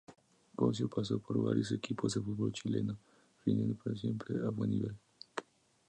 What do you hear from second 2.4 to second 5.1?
chileno, rindiendo siempre a buen nivel.